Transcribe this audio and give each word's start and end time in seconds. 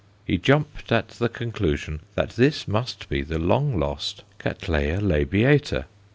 He 0.25 0.39
jumped 0.39 0.91
at 0.91 1.09
the 1.09 1.29
conclusion 1.29 1.99
that 2.15 2.31
this 2.31 2.67
must 2.67 3.07
be 3.07 3.21
the 3.21 3.37
long 3.37 3.79
lost 3.79 4.23
C. 4.41 4.49
labiata. 4.49 5.85